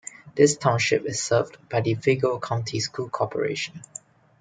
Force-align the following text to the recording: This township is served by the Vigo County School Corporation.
This 0.33 0.57
township 0.57 1.05
is 1.05 1.21
served 1.21 1.57
by 1.69 1.81
the 1.81 1.93
Vigo 1.93 2.39
County 2.39 2.79
School 2.79 3.07
Corporation. 3.07 3.83